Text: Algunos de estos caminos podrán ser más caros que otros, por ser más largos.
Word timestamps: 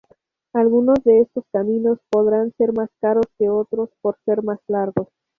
Algunos 0.53 0.95
de 1.03 1.19
estos 1.21 1.43
caminos 1.51 1.99
podrán 2.09 2.51
ser 2.57 2.73
más 2.73 2.89
caros 2.99 3.27
que 3.37 3.49
otros, 3.51 3.91
por 4.01 4.17
ser 4.25 4.41
más 4.41 4.57
largos. 4.67 5.09